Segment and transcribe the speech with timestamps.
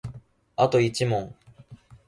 [0.55, 1.35] あと一問